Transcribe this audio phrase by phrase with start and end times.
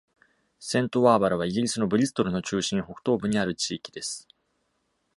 [0.59, 4.27] セントワーバラは、イギリスのブリストルの中心北東部にある地域です。